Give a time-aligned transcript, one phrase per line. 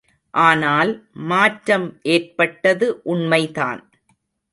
[0.33, 0.91] ஆனால்
[1.23, 3.81] மாற்றம் ஏற்பட்டது உண்மை தான்.